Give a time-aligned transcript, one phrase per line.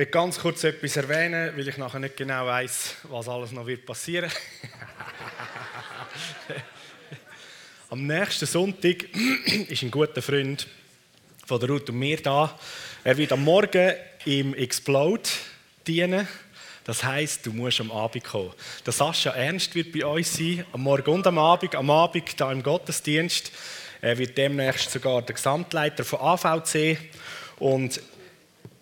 [0.00, 3.84] will ganz kurz etwas erwähnen, weil ich nachher nicht genau weiß, was alles noch wird
[3.84, 4.30] passieren.
[7.90, 9.04] Am nächsten Sonntag
[9.68, 10.66] ist ein guter Freund
[11.44, 12.58] von der Ruth und mir da.
[13.04, 13.92] Er wird am Morgen
[14.24, 15.28] im Explode
[15.86, 16.26] dienen.
[16.84, 18.54] Das heißt, du musst am Abend kommen.
[18.86, 21.74] Der Sascha Ernst wird bei uns sein, am Morgen und am Abend.
[21.74, 23.52] Am Abend da im Gottesdienst.
[24.00, 26.96] Er wird demnächst sogar der Gesamtleiter von AVC.
[27.58, 28.00] Und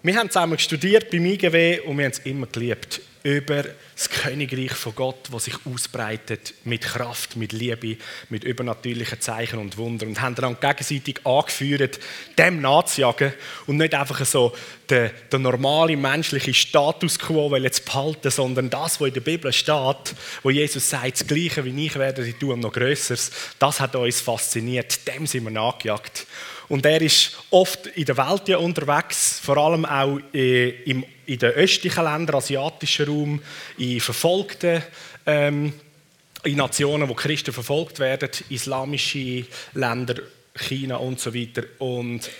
[0.00, 3.00] wir haben zusammen studiert beim IGW und wir haben es immer geliebt.
[3.24, 3.64] Über
[3.96, 7.96] das Königreich von Gott, das sich ausbreitet mit Kraft, mit Liebe,
[8.28, 10.10] mit übernatürlichen Zeichen und Wundern.
[10.10, 11.98] Und haben dann gegenseitig angeführt,
[12.38, 13.32] dem nachzujagen
[13.66, 14.54] und nicht einfach so
[14.88, 20.14] den, den normalen menschlichen Status quo zu behalten, sondern das, was in der Bibel steht,
[20.44, 24.20] wo Jesus sagt, das Gleiche wie ich werde ich tun, noch Größeres, das hat uns
[24.20, 25.08] fasziniert.
[25.08, 26.24] Dem sind wir nachgejagt.
[26.68, 31.50] Und er ist oft in der Welt ja unterwegs, vor allem auch äh, in den
[31.52, 33.42] östlichen Ländern, asiatischen Raum,
[33.78, 34.82] in verfolgten
[35.26, 35.72] ähm,
[36.44, 39.44] in Nationen, wo Christen verfolgt werden, islamische
[39.74, 40.14] Länder,
[40.54, 41.64] China und so weiter.
[41.78, 42.30] Und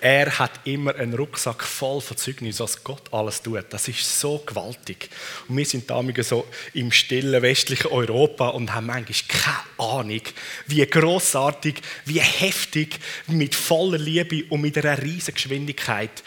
[0.00, 3.64] er hat immer einen Rucksack voll von Zeugnis, was Gott alles tut.
[3.70, 5.10] Das ist so gewaltig.
[5.48, 10.22] Und wir sind damals so im stillen westlichen Europa und haben manchmal keine Ahnung,
[10.68, 16.22] wie großartig, wie heftig, mit voller Liebe und mit einer riesigen Geschwindigkeit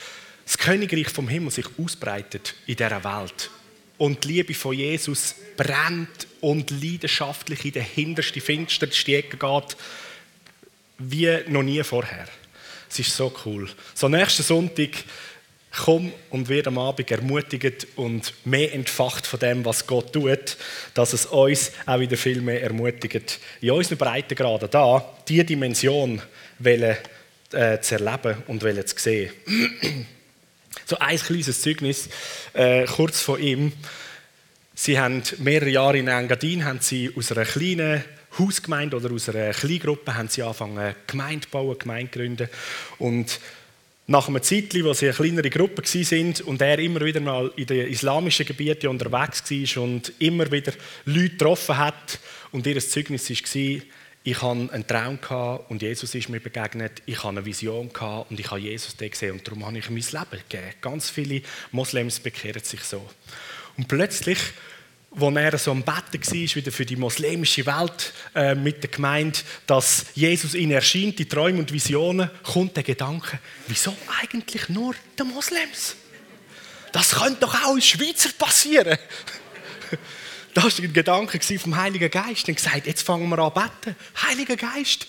[0.45, 3.49] das Königreich vom Himmel sich ausbreitet in dieser Welt.
[3.97, 9.77] Und die Liebe von Jesus brennt und leidenschaftlich in den hintersten, finstersten Ecken geht,
[10.97, 12.27] wie noch nie vorher.
[12.91, 13.69] Es ist so cool.
[13.95, 14.89] So, nächsten Sonntag
[15.71, 20.57] komm und wird am Abend ermutigt und mehr entfacht von dem, was Gott tut,
[20.93, 26.21] dass es uns auch wieder viel mehr ermutigt, in unseren Breitengraden da diese Dimension
[26.59, 26.97] wollen,
[27.53, 29.31] äh, zu erleben und wollen zu sehen.
[30.85, 32.09] so ein kleines Zeugnis
[32.51, 33.71] äh, kurz von ihm.
[34.75, 38.03] Sie haben mehrere Jahre in Engadin haben sie aus einer kleinen
[38.39, 42.49] Hausgemeinde oder aus einer Kleingruppe haben sie angefangen, Gemeinde zu bauen, Gemeinde zu gründen.
[42.97, 43.39] Und
[44.07, 47.65] nach einem Zeitpunkt, wo sie eine kleinere Gruppe sind und er immer wieder mal in
[47.65, 50.73] den islamischen Gebieten unterwegs war und immer wieder
[51.05, 52.19] Leute getroffen hat
[52.51, 53.81] und ihr Zeugnis war,
[54.23, 55.17] ich hatte einen Traum
[55.69, 57.01] und Jesus ist mir begegnet.
[57.07, 57.89] Ich hatte eine Vision
[58.29, 60.73] und ich habe Jesus gesehen und darum habe ich mein Leben gegeben.
[60.79, 63.09] Ganz viele Moslems bekehren sich so.
[63.77, 64.37] Und plötzlich
[65.11, 69.39] wo er so am Betten war, wieder für die muslimische Welt äh, mit der Gemeinde,
[69.67, 75.27] dass Jesus ihnen erscheint, die Träume und Visionen, kommt der Gedanke, wieso eigentlich nur den
[75.27, 75.97] Moslems?
[76.93, 78.97] Das könnte doch auch als Schweizer passieren.
[80.53, 82.47] Das war ein Gedanke vom Heiligen Geist.
[82.49, 83.95] Und gesagt, jetzt fangen wir an beten.
[84.21, 85.07] Heiliger Geist,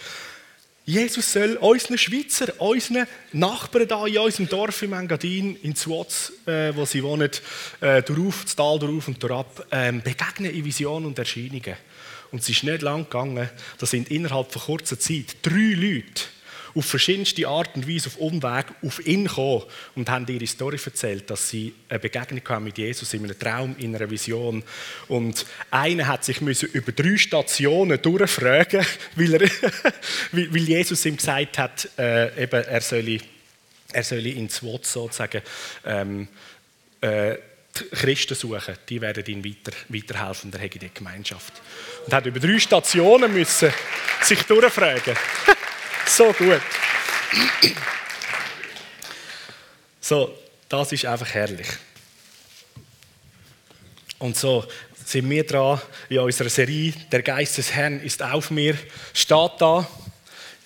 [0.85, 6.75] Jesus soll unseren Schweizer, unseren Nachbarn da in unserem Dorf im Engadin, in Zwoz, äh,
[6.75, 7.31] wo sie wohnen,
[7.81, 11.77] äh, darauf, das Tal darauf und durchab, äh, begegnen in Visionen und Erscheinungen.
[12.33, 13.49] Und es ist nicht lang gegangen,
[13.79, 16.25] da sind innerhalb von kurzer Zeit drei Leute
[16.75, 19.63] auf verschiedenste Art und Weise auf Umweg auf ihn gekommen
[19.95, 23.77] und haben ihre Story erzählt, dass sie eine Begegnung haben mit Jesus in einem Traum,
[23.79, 24.63] in einer Vision.
[25.09, 28.85] Und einer hat sich über drei Stationen durchfragen,
[29.17, 29.51] weil, er,
[30.33, 33.19] weil Jesus ihm gesagt hat, äh, eben, er solle,
[33.93, 35.43] er solle ins Wort sozusagen
[35.85, 36.29] ähm,
[37.01, 37.37] äh,
[37.73, 41.55] Christen suchen, die werden ihm weiter, weiterhelfen, der der Gemeinschaft.
[42.05, 43.73] Und hat über drei Stationen müssen
[44.21, 45.17] sich durchfragen.
[46.15, 46.61] So gut.
[49.99, 51.69] So, das ist einfach herrlich.
[54.19, 54.67] Und so
[55.07, 55.81] sind wir dran
[56.11, 58.77] in unserer Serie Der Geist des Herrn ist auf mir.
[59.15, 59.89] Steht da.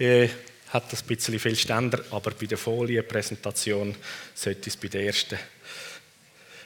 [0.01, 0.29] Äh,
[0.71, 3.95] hat das ein bisschen viel Ständer, aber bei der Folienpräsentation
[4.35, 5.39] sollte es bei der ersten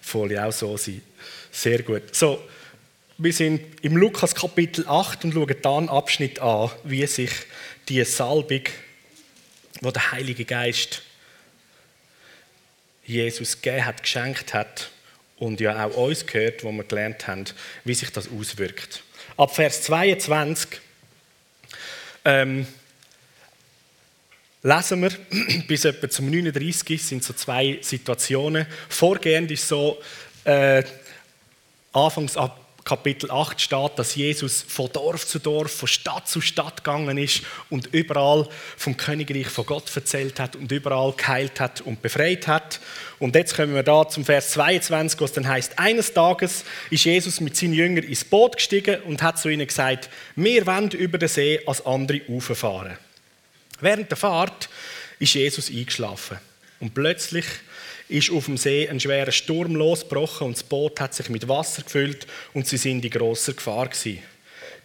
[0.00, 1.02] Folie auch so sein.
[1.52, 2.14] Sehr gut.
[2.14, 2.48] So,
[3.22, 7.30] wir sind im Lukas Kapitel 8 und schauen dann Abschnitt an, wie sich
[7.90, 8.62] die Salbung,
[9.82, 11.02] wo der Heilige Geist
[13.04, 14.90] Jesus gegeben hat, geschenkt hat
[15.36, 17.44] und ja auch uns gehört, wo wir gelernt haben,
[17.84, 19.02] wie sich das auswirkt.
[19.36, 20.80] Ab Vers 22
[22.24, 22.66] ähm,
[24.62, 25.10] lesen wir
[25.68, 28.66] bis etwa zum 39 sind so zwei Situationen.
[28.88, 30.00] Vorgehend ist so
[30.44, 30.82] äh,
[31.92, 36.82] anfangs ab Kapitel 8 steht, dass Jesus von Dorf zu Dorf, von Stadt zu Stadt
[36.82, 42.00] gegangen ist und überall vom Königreich von Gott erzählt hat und überall geheilt hat und
[42.00, 42.80] befreit hat.
[43.18, 47.40] Und jetzt kommen wir da zum Vers 22, was dann heißt: Eines Tages ist Jesus
[47.40, 51.28] mit seinen Jüngern ins Boot gestiegen und hat zu ihnen gesagt: Wir wollen über den
[51.28, 52.96] See als andere Ufer fahren.
[53.80, 54.68] Während der Fahrt
[55.18, 56.38] ist Jesus eingeschlafen
[56.80, 57.44] und plötzlich
[58.10, 61.82] ist auf dem See ein schwerer Sturm losgebrochen und das Boot hat sich mit Wasser
[61.82, 64.22] gefüllt und sie sind in großer Gefahr gewesen.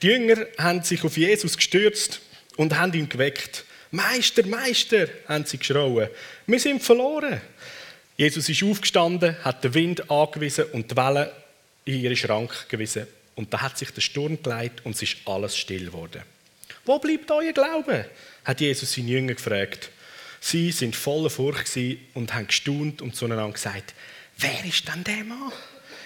[0.02, 2.22] Die Jünger haben sich auf Jesus gestürzt
[2.58, 3.66] und haben ihn geweckt.
[3.92, 6.10] Meister, Meister, haben sie geschrauen.
[6.46, 7.42] Wir sind verloren.
[8.18, 11.30] Jesus ist aufgestanden, hat den Wind angewiesen und die Wellen
[11.86, 13.08] in ihre Schrank gewiesen.
[13.36, 16.22] Und da hat sich der Sturm geleitet und es ist alles still geworden.
[16.86, 18.06] Wo bleibt euer Glaube?
[18.44, 19.90] hat Jesus seine Jünger gefragt.
[20.40, 21.78] Sie sind voller Furcht
[22.14, 23.94] und haben gestaunt und zueinander gesagt:
[24.38, 25.52] Wer ist denn der Mann?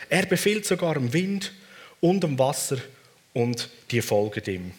[0.10, 1.54] Er befiehlt sogar dem Wind
[2.00, 2.78] und dem Wasser
[3.34, 4.72] und die folgen ihm.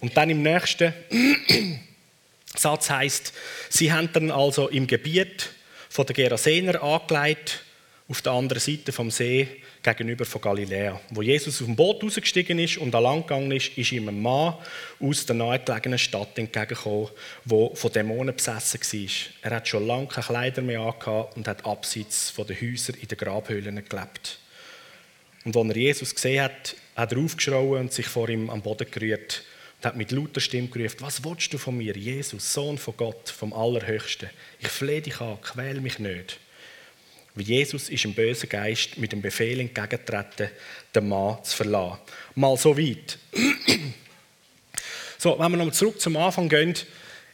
[0.00, 0.92] Und dann im nächsten
[2.54, 3.32] Satz heißt:
[3.68, 5.50] Sie haben dann also im Gebiet
[5.88, 7.64] von der Gerasener angelegt
[8.08, 11.00] auf der anderen Seite vom See gegenüber von Galiläa.
[11.10, 14.54] Wo Jesus auf dem Boot rausgestiegen ist und lang gegangen ist, ist ihm ein Mann
[15.00, 17.08] aus der nahegelegenen Stadt entgegengekommen,
[17.44, 19.50] der von Dämonen besessen war.
[19.50, 23.08] Er hat schon lange keine Kleider mehr angehabt und hat abseits von den Häusern in
[23.08, 24.38] den Grabhöhlen gelebt.
[25.44, 28.90] Und als er Jesus gesehen hat, hat er aufgeschrauen und sich vor ihm am Boden
[28.90, 29.44] gerührt
[29.78, 33.28] und hat mit lauter Stimme gerufen, was willst du von mir, Jesus, Sohn von Gott,
[33.28, 34.28] vom Allerhöchsten?
[34.58, 36.38] Ich flehe dich an, quäl mich nicht.
[37.38, 40.50] Wie Jesus ist im bösen Geist mit dem Befehl entgegengetreten,
[40.92, 42.00] den Mann zu verlassen.
[42.34, 43.16] Mal so weit.
[45.18, 46.74] so, wenn wir nochmal zurück zum Anfang gehen.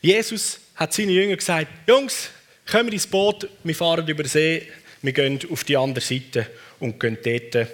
[0.02, 2.28] Jesus hat seinen Jüngern gesagt, Jungs,
[2.70, 4.68] kommen ins Boot, wir fahren über den See,
[5.00, 6.50] wir gehen auf die andere Seite
[6.80, 7.68] und gehen dort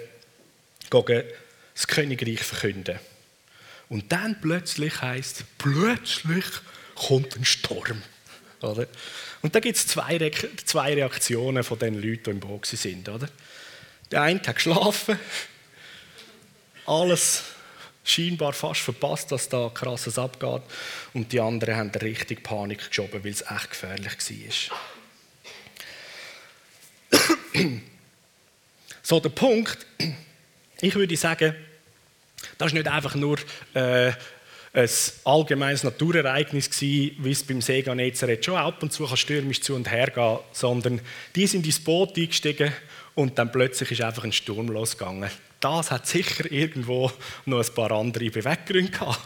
[0.89, 1.23] gehen
[1.73, 2.97] das Königreich verkünden.
[3.89, 6.45] Und dann plötzlich heißt plötzlich
[6.95, 8.01] kommt ein Sturm.
[8.61, 8.87] Oder?
[9.41, 10.31] Und da gibt es zwei, Re
[10.65, 13.09] zwei Reaktionen von den Leuten, die im Boot sind.
[13.09, 13.27] Oder?
[14.11, 15.17] Der eine hat geschlafen,
[16.85, 17.43] alles
[18.03, 20.61] scheinbar fast verpasst, dass da krasses abgeht.
[21.13, 24.77] Und die anderen haben richtig Panik geschoben, weil es echt gefährlich war.
[29.01, 29.85] so, der Punkt,
[30.81, 31.55] ich würde sagen,
[32.57, 33.37] das ist nicht einfach nur
[33.73, 34.11] äh,
[34.73, 34.89] ein
[35.25, 39.91] allgemeines Naturereignis gewesen, wie es beim See Genezareth schon ab und zu stürmisch zu und
[39.91, 41.01] her gehen, sondern
[41.35, 42.71] die sind ins Boot eingestiegen
[43.15, 45.29] und dann plötzlich ist einfach ein Sturm losgegangen.
[45.59, 47.11] Das hat sicher irgendwo
[47.45, 49.19] noch ein paar andere Beweggründe gehabt.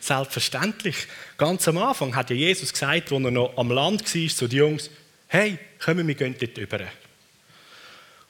[0.00, 0.96] Selbstverständlich.
[1.38, 4.58] Ganz am Anfang hat ja Jesus gesagt, als er noch am Land war, zu den
[4.58, 4.90] Jungs,
[5.28, 6.80] hey, kommen wir gehen dort rüber.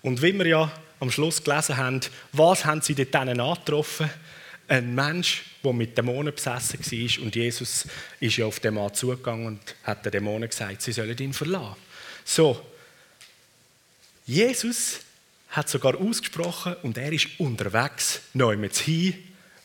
[0.02, 2.00] Und wie wir ja am Schluss gelesen haben,
[2.32, 4.10] was haben sie dort angetroffen?
[4.68, 7.24] Ein Mensch, der mit Dämonen besessen war.
[7.24, 7.86] Und Jesus
[8.18, 11.76] ist ja auf den Mann zugegangen und hat den Dämonen gesagt, sie sollen ihn verlassen.
[12.24, 12.64] So,
[14.26, 15.00] Jesus
[15.50, 19.14] hat sogar ausgesprochen und er ist unterwegs, neu mit hin.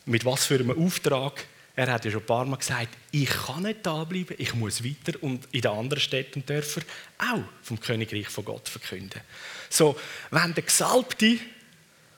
[0.04, 1.44] Mit was für einem Auftrag?
[1.74, 4.82] Er hat ja schon ein paar Mal gesagt, ich kann nicht da bleiben, ich muss
[4.82, 6.84] weiter und in den anderen Städten und Dörfern
[7.18, 9.20] auch vom Königreich von Gott verkünden.
[9.68, 9.98] So,
[10.30, 11.38] wenn der Gesalbte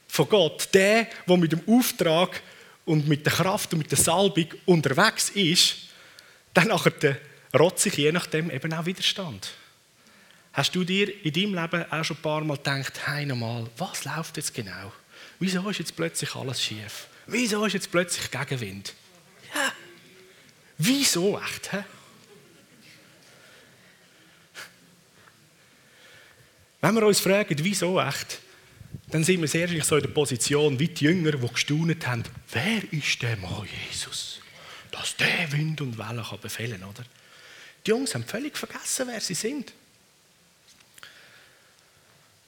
[0.07, 2.41] von Gott, der, der mit dem Auftrag
[2.89, 5.77] und mit der Kraft und mit der Salbung unterwegs ist,
[6.55, 9.51] dann rotzt sich je nachdem eben auch Widerstand.
[10.55, 14.05] Hast du dir in deinem Leben auch schon ein paar Mal gedacht, hey nochmal, was
[14.05, 14.93] läuft jetzt genau?
[15.39, 17.07] Wieso ist jetzt plötzlich alles schief?
[17.27, 18.95] Wieso ist jetzt plötzlich Gegenwind?
[19.55, 19.73] Ja,
[20.79, 21.71] wieso echt?
[21.71, 21.79] He?
[26.81, 28.41] Wenn wir uns fragen, wieso echt,
[29.11, 32.93] dann sind wir sehr so in der Position wie die Jünger, die gestaunet haben, wer
[32.93, 34.41] ist der Mann Jesus?
[34.91, 37.05] Dass der Wind und Wellen kann befehlen oder?
[37.87, 39.73] Die Jungs haben völlig vergessen, wer sie sind.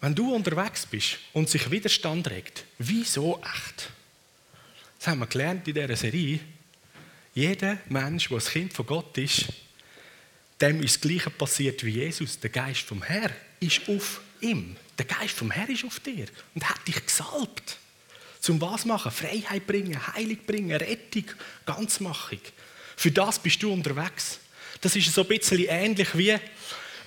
[0.01, 3.91] Wenn du unterwegs bist und sich Widerstand regt, wieso echt?
[4.99, 6.41] Das haben wir gelernt in dieser Serie.
[7.35, 9.47] Jeder Mensch, der das Kind von Gott ist,
[10.61, 12.39] dem ist das Gleiche passiert wie Jesus.
[12.39, 14.77] Der Geist vom Herrn ist auf ihm.
[15.01, 17.79] Der Geist vom Herrn ist auf dir und hat dich gesalbt.
[18.39, 19.11] Zum was machen?
[19.11, 21.25] Freiheit bringen, Heilung bringen, Rettung,
[21.65, 22.41] Ganzmachung.
[22.97, 24.41] Für das bist du unterwegs.
[24.83, 26.37] Das ist so ein bisschen ähnlich wie,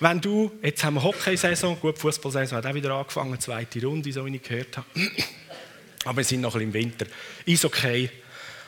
[0.00, 4.26] wenn du, jetzt haben wir Hockeysaison, gut, Fußballsaison hat auch wieder angefangen, zweite Runde, so
[4.26, 4.88] wie ich gehört habe.
[6.04, 7.06] Aber wir sind noch ein bisschen im Winter.
[7.46, 8.10] Ist okay.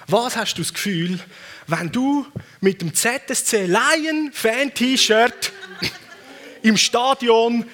[0.06, 1.18] Was hast du das Gefühl,
[1.66, 2.25] wenn du
[2.61, 5.52] mit dem ZSC Lion Fan T-Shirt
[6.62, 7.64] im Stadion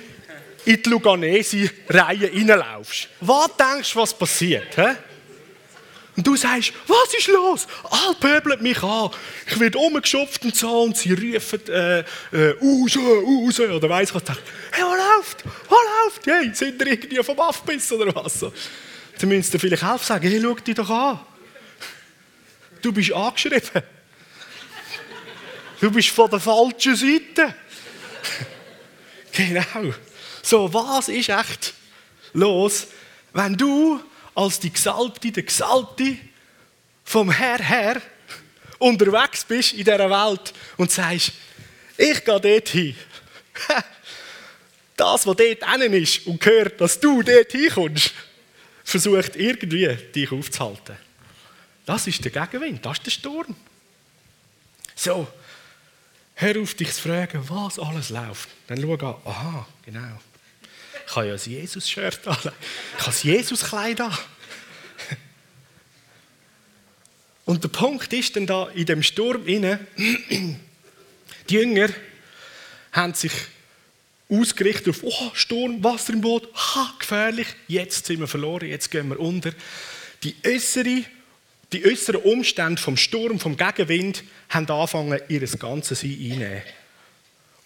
[0.64, 3.08] in die Luganesi-Reihe reinlaufst?
[3.20, 4.74] Was denkst du, was passiert?
[4.74, 4.96] He?
[6.14, 7.66] Und du sagst, was ist los?
[7.84, 9.10] All pöbelt mich an.
[9.46, 14.22] Ich werde umgeschupft und so und sie rufen, äh, äh, raus, raus, oder weiss was.
[14.72, 15.44] Hey, was läuft?
[15.44, 16.26] Was läuft?
[16.26, 18.40] Hey, sind ihr irgendwie vom Affbiss oder was?
[18.40, 18.52] So.
[19.18, 21.20] Dann müssen sie vielleicht helfen sagen, hey, schau dich doch an.
[22.82, 23.82] Du bist angeschrieben.
[25.80, 27.54] Du bist von der falschen Seite.
[29.34, 29.94] Genau.
[30.42, 31.72] So, was ist echt
[32.32, 32.88] los,
[33.32, 34.00] wenn du
[34.34, 36.16] als die Gesalbte, der Gesalbte
[37.04, 38.02] vom Herr her
[38.78, 41.32] unterwegs bist in dieser Welt und sagst,
[41.96, 42.96] ich gehe dort hin.
[44.94, 48.12] Das, was dort innen ist und hört, dass du dort hinkommst,
[48.84, 50.96] versucht irgendwie dich aufzuhalten.
[51.86, 53.56] Das ist der Gegenwind, das ist der Sturm.
[54.94, 55.26] So,
[56.34, 58.50] hör auf dich zu fragen, was alles läuft.
[58.68, 60.20] Dann schau an, aha, genau.
[61.06, 62.36] Ich habe ja ein Jesus-Shirt an.
[62.38, 62.54] Ich habe
[63.06, 64.16] das Jesus-Kleid an.
[67.44, 69.80] Und der Punkt ist dann da in dem Sturm inne,
[71.48, 71.88] die Jünger
[72.92, 73.32] haben sich
[74.28, 79.08] ausgerichtet auf oh, Sturm, Wasser im Boot, ha, gefährlich, jetzt sind wir verloren, jetzt gehen
[79.08, 79.52] wir unter.
[80.22, 81.04] Die äußere,
[81.72, 86.62] die äußeren Umstände vom Sturm, vom Gegenwind, haben angefangen, ihr ganzes Sein einzunehmen.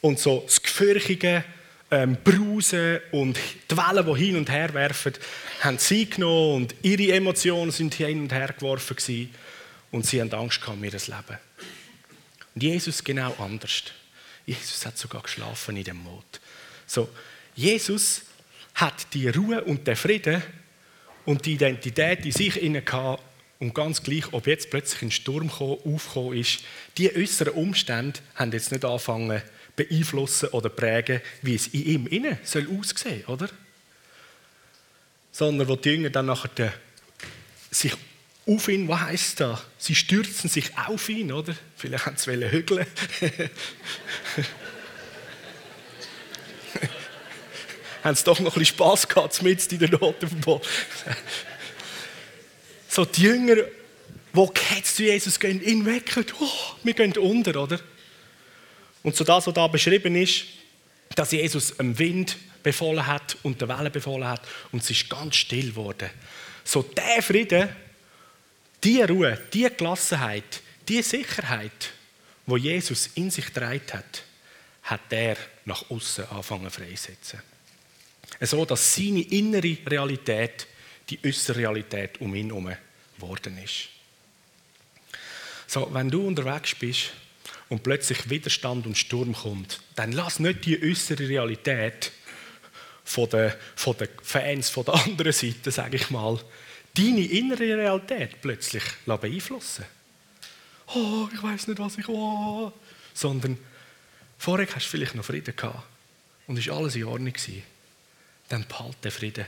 [0.01, 1.45] Und so das gefürchtige
[1.91, 3.39] ähm, Brausen und
[3.71, 5.13] die Wellen, die hin und her werfen,
[5.61, 9.31] haben sie genommen und ihre Emotionen sind hin und her geworfen gewesen,
[9.93, 11.39] und sie haben Angst gehabt um ihr Leben.
[12.55, 13.85] Und Jesus genau anders.
[14.45, 16.41] Jesus hat sogar geschlafen in dem Mond.
[16.87, 17.09] So,
[17.55, 18.23] Jesus
[18.75, 20.43] hat die Ruhe und den Frieden
[21.25, 22.83] und die Identität in sich inne
[23.59, 26.61] und ganz gleich, ob jetzt plötzlich ein Sturm aufgekommen ist,
[26.99, 29.43] die äußeren Umstände haben jetzt nicht angefangen
[29.77, 33.49] beeinflussen oder prägen, wie es in ihm innen soll aussehen, oder?
[35.31, 36.73] Sondern wo die Jünger dann nachher
[37.71, 37.93] sich
[38.47, 39.61] auf ihn, was heisst das?
[39.77, 41.55] Sie stürzen sich auf ihn, oder?
[41.77, 42.87] Vielleicht haben sie hügeln.
[48.05, 50.67] haben sie doch noch ein bisschen Spass gehabt, mit in der Not auf dem Boot.
[52.89, 57.81] so die Jünger, die jetzt zu Jesus gehen, ihn wecken, oh, wir gehen unter, oder?
[59.07, 60.47] Und so das, was da beschrieben ist,
[61.15, 65.37] dass Jesus dem Wind befohlen hat und der Welle befohlen hat und es ist ganz
[65.37, 66.11] still geworden.
[66.65, 67.69] So der Frieden,
[68.83, 71.93] die Ruhe, die Gelassenheit, die Sicherheit,
[72.47, 74.25] wo Jesus in sich getragen hat,
[74.83, 75.37] hat er
[75.67, 77.41] nach außen anfangen freisetzen.
[78.41, 80.67] So, dass seine innere Realität
[81.09, 82.75] die äußere Realität um ihn herum
[83.15, 83.89] geworden ist.
[85.69, 87.13] So, wenn du unterwegs bist
[87.69, 92.13] und plötzlich Widerstand und Sturm kommt, dann lass nicht die äußere Realität
[93.05, 96.39] von den, von den Fans von der anderen Seite, sage ich mal,
[96.95, 99.85] deine innere Realität plötzlich beeinflussen
[100.95, 102.73] Oh, ich weiß nicht, was ich will.
[103.13, 103.59] Sondern
[104.39, 105.83] vorher hast du vielleicht noch Frieden gehabt
[106.47, 107.63] und ist alles in Ordnung gewesen.
[108.49, 109.47] Dann behalte den Frieden.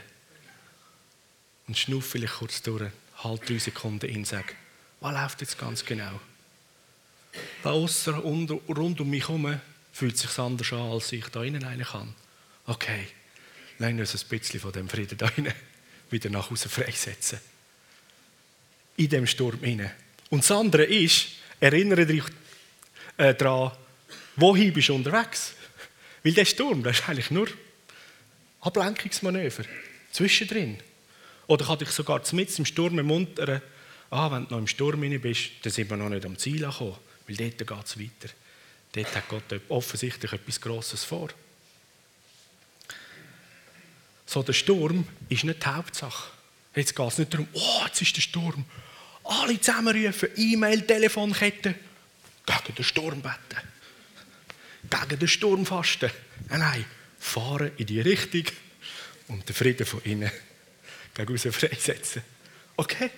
[1.67, 2.91] Und schnuff vielleicht kurz durch,
[3.23, 4.55] halt drei Sekunden in sag,
[4.99, 6.19] was läuft jetzt ganz genau?
[7.63, 9.59] Da außen rund um mich herum
[9.91, 12.15] fühlt es sich anders an, als ich da innen rein kann.
[12.65, 13.07] Okay,
[13.79, 15.53] lass uns ein bisschen von dem Frieden da rein
[16.09, 17.39] wieder nach Hause freisetzen.
[18.97, 19.91] In dem Sturm inne.
[20.29, 21.27] Und das andere ist,
[21.59, 22.23] erinnere dich
[23.17, 23.71] äh, daran,
[24.35, 25.53] wohin bist du unterwegs?
[26.23, 27.47] Weil der Sturm, das ist eigentlich nur
[28.61, 29.63] Ablenkungsmanöver.
[30.11, 30.79] Zwischendrin.
[31.47, 33.61] Oder kann dich sogar mit im Sturm ermuntern,
[34.09, 36.97] ah, wenn du noch im Sturm bist, dann sind wir noch nicht am Ziel angekommen.
[37.29, 38.33] Weil dort geht es weiter.
[38.93, 41.29] Dort hat Gott offensichtlich etwas Grosses vor.
[44.25, 46.31] So, der Sturm ist nicht die Hauptsache.
[46.75, 48.65] Jetzt geht es nicht darum, oh, jetzt ist der Sturm.
[49.23, 51.75] Alle zusammenrufen, E-Mail, Telefonkette,
[52.45, 53.67] gegen den Sturm beten.
[54.89, 56.09] Gegen den Sturm fasten.
[56.47, 56.85] Nein, nein,
[57.19, 58.45] fahren in die Richtung
[59.27, 60.31] und den Frieden von innen
[61.13, 62.23] gegen raus freisetzen.
[62.75, 63.11] Okay?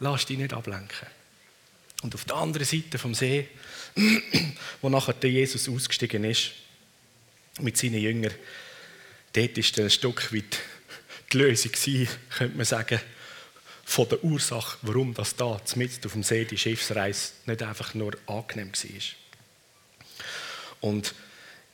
[0.00, 1.19] Lass dich nicht ablenken.
[2.02, 3.48] Und auf der anderen Seite vom See,
[4.80, 6.52] wo nachher der Jesus ausgestiegen ist,
[7.60, 8.32] mit seinen Jüngern,
[9.32, 10.58] dort war ein Stück weit
[11.32, 11.72] die Lösung,
[12.30, 13.00] könnte man sagen,
[13.84, 18.16] von der Ursache, warum das da mitten auf dem See die Schiffsreise nicht einfach nur
[18.26, 19.02] angenehm war.
[20.80, 21.14] Und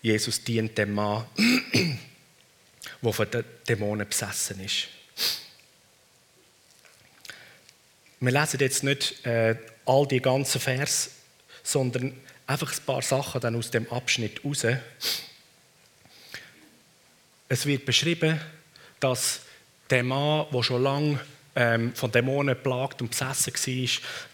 [0.02, 1.26] Jesus dient dem Mann,
[3.02, 4.88] der von den Dämonen besessen ist.
[8.26, 9.54] Wir lesen jetzt nicht äh,
[9.84, 11.12] all die ganzen Vers,
[11.62, 12.12] sondern
[12.48, 14.66] einfach ein paar Sachen dann aus dem Abschnitt raus.
[17.48, 18.40] Es wird beschrieben,
[18.98, 19.42] dass
[19.90, 21.20] der Mann, der schon lange
[21.54, 23.88] ähm, von Dämonen plagt und besessen war,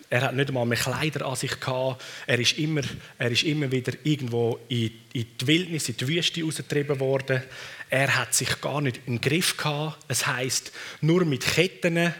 [0.08, 2.02] er hat nicht einmal mehr Kleider an sich gehabt.
[2.26, 2.82] Er ist immer,
[3.18, 7.42] er ist immer wieder irgendwo in, in die Wildnis, in die Wüste rausgetrieben worden.
[7.90, 9.98] Er hat sich gar nicht im Griff gehabt.
[10.08, 10.72] Es heißt,
[11.02, 12.14] nur mit Ketten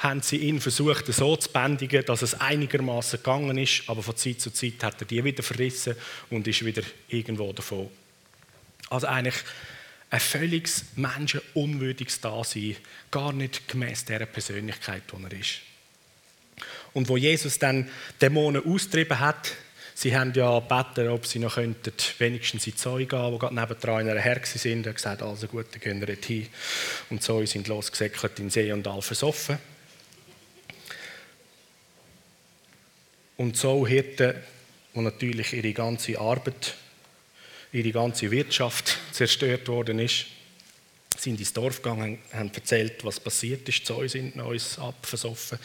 [0.00, 3.82] haben sie ihn versucht, so zu bändigen, dass es einigermaßen gegangen ist.
[3.86, 5.94] Aber von Zeit zu Zeit hat er die wieder verrissen
[6.30, 7.90] und ist wieder irgendwo davon
[8.88, 9.36] Also eigentlich
[10.08, 12.76] ein völliges menschenunwürdiges Dasein,
[13.10, 15.60] gar nicht gemäß der Persönlichkeit, die er ist.
[16.94, 17.88] Und wo Jesus dann
[18.22, 19.52] Dämonen austrieben hat,
[19.94, 23.54] sie haben ja gebeten, ob sie noch könnten, wenigstens in die Zoe gehen, die gerade
[23.54, 24.86] nebendran in einer Herr sind.
[24.86, 26.48] Hat gesagt, also gut, dann gehen wir hin.
[27.10, 29.58] Und so sind losgesäckelt in See und all versoffen.
[33.40, 34.34] Und so Hirten,
[34.92, 36.74] wo natürlich ihre ganze Arbeit
[37.72, 40.26] ihre ganze Wirtschaft zerstört worden ist,
[41.16, 43.88] sind ins Dorf gegangen, haben erzählt, was passiert ist.
[43.88, 45.58] Die sind uns abversoffen.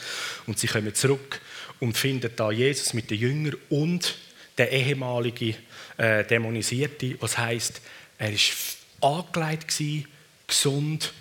[0.47, 1.41] Und sie kommen zurück
[1.81, 4.15] und finden da Jesus mit den Jüngern und
[4.57, 5.55] der ehemalige
[5.97, 7.81] äh, Dämonisierte, was heißt,
[8.19, 10.07] er war angelegt gewesen,
[10.47, 11.11] gesund,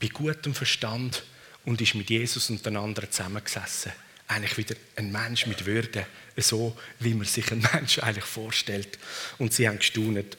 [0.00, 1.24] bei gutem Verstand
[1.64, 3.90] und ist mit Jesus anderen zusammengesessen.
[4.34, 8.98] Eigentlich wieder ein Mensch mit Würde so, wie man sich einen Menschen eigentlich vorstellt.
[9.38, 10.36] Und sie haben gestaunet.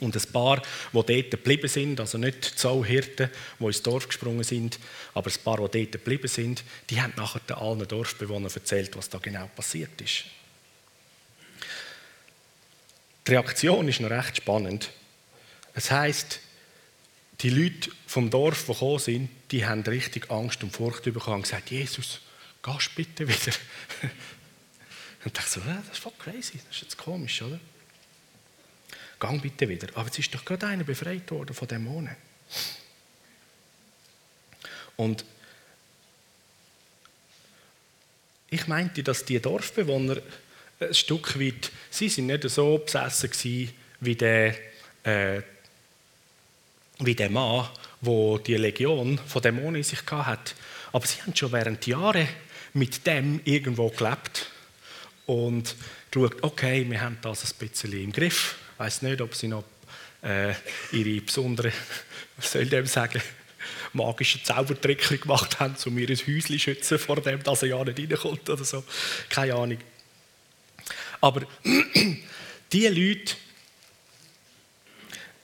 [0.00, 0.62] Und ein paar,
[0.92, 4.80] die dort geblieben sind, also nicht die Zauhirten, die ins Dorf gesprungen sind,
[5.14, 9.08] aber ein paar, die dort geblieben sind, die haben nachher den allen Dorfbewohnern erzählt, was
[9.08, 10.24] da genau passiert ist.
[13.24, 14.90] Die Reaktion ist noch recht spannend.
[15.74, 16.40] Es heißt,
[17.40, 21.42] die Leute vom Dorf, die gekommen sind, die haben richtig Angst und Furcht bekommen und
[21.42, 22.20] gesagt: Jesus,
[22.72, 23.56] gehst bitte wieder.
[25.24, 27.58] Und dachte so, das ist voll crazy, das ist jetzt komisch, oder?
[29.18, 29.88] Gang bitte wieder.
[29.94, 32.16] Aber jetzt ist doch gerade einer befreit worden von Dämonen.
[34.96, 35.24] Und
[38.50, 40.16] ich meinte, dass die Dorfbewohner
[40.80, 44.54] ein Stück weit, sie sind nicht so besessen gewesen, wie der,
[45.02, 45.42] äh,
[47.00, 47.68] wie der Mann,
[48.00, 50.54] wo die Legion von Dämonen in sich hatte.
[50.92, 52.28] Aber sie haben schon während Jahren
[52.74, 54.50] mit dem irgendwo gelebt
[55.26, 55.76] und
[56.10, 58.56] geschaut, okay, wir haben das ein bisschen im Griff.
[58.74, 59.64] Ich weiß nicht, ob sie noch
[60.22, 60.54] äh,
[60.92, 61.72] ihre besonderen,
[62.36, 63.20] was soll ich sagen,
[63.92, 68.48] magischen Zaubertrick gemacht haben, um ihr Häuschen schützen, vor dem, dass er ja nicht reinkommt
[68.48, 68.84] oder so.
[69.28, 69.78] Keine Ahnung.
[71.20, 71.42] Aber
[72.72, 73.34] diese Leute,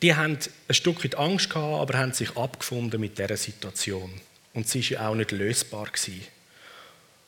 [0.03, 4.21] die haben ein Stück weit Angst gehabt, aber haben sich abgefunden mit dieser Situation.
[4.53, 5.87] Und sie war ja auch nicht lösbar.
[5.87, 6.23] Gewesen.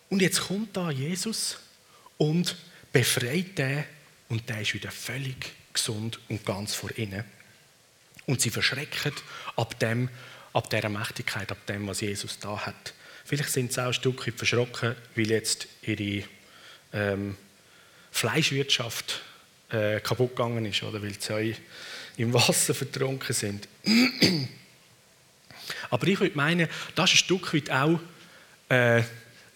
[0.08, 1.58] Und jetzt kommt da Jesus
[2.16, 2.56] und
[2.92, 3.84] befreit den
[4.28, 7.24] und der ist wieder völlig gesund und ganz vor ihnen.
[8.26, 9.12] Und sie verschrecken
[9.56, 10.08] ab dem,
[10.52, 12.94] ab dieser Mächtigkeit, ab dem, was Jesus da hat.
[13.24, 16.24] Vielleicht sind sie auch ein Stück weit verschrocken, weil jetzt ihre
[16.92, 17.36] ähm,
[18.10, 19.20] Fleischwirtschaft
[19.70, 21.56] äh, kaputt gegangen ist oder weil sie
[22.16, 23.68] im Wasser vertrunken sind.
[25.90, 28.00] Aber ich würde meinen, das ist ein Stück weit auch,
[28.68, 29.02] äh,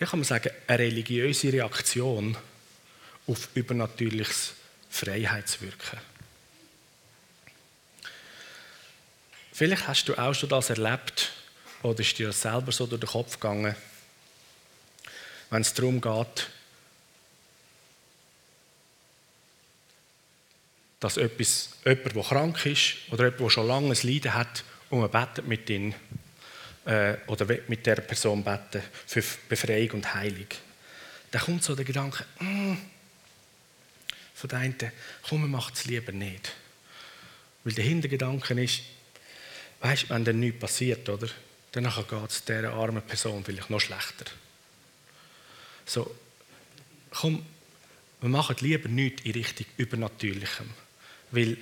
[0.00, 2.36] ich kann man sagen, eine religiöse Reaktion
[3.26, 4.54] auf übernatürliches
[4.88, 5.98] Freiheitswirken.
[9.52, 11.32] Vielleicht hast du auch schon das erlebt
[11.82, 13.76] oder ist dir das selber so durch den Kopf gegangen,
[15.50, 16.48] wenn es darum geht,
[20.98, 25.12] dass etwas, jemand, der krank ist oder jemand, der schon lange ein Leiden hat, und
[25.12, 25.94] betet mit ihm
[26.84, 30.46] äh, oder mit der Person beten für Befreiung und Heilung.
[31.30, 32.74] Dann kommt so der Gedanke, mm,
[34.34, 34.76] von der einen,
[35.22, 36.52] komm, man macht es lieber nicht.
[37.62, 38.82] Weil der Hintergedanke ist,
[39.80, 41.28] weißt, wenn dann nichts passiert, oder?
[41.72, 44.24] Dann geht es dieser armen Person vielleicht noch schlechter.
[45.86, 46.14] So,
[47.10, 47.44] komm,
[48.20, 50.70] wir machen lieber nichts in Richtung Übernatürlichem.
[51.30, 51.56] Weil,